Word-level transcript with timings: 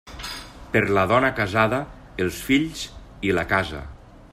Per 0.75 0.81
la 0.97 1.03
dona 1.11 1.29
casada, 1.41 1.83
els 2.25 2.41
fills 2.49 2.83
i 3.31 3.37
la 3.41 3.49
casa. 3.57 3.89